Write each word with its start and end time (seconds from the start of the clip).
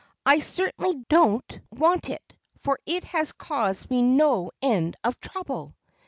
I 0.25 0.39
certainly 0.39 0.95
don't 1.09 1.59
want 1.71 2.09
it, 2.09 2.35
for 2.57 2.79
it 2.87 3.03
has 3.03 3.33
caused 3.33 3.91
me 3.91 4.01
no 4.01 4.49
end 4.59 4.95
of 5.03 5.19
trouble." 5.19 5.75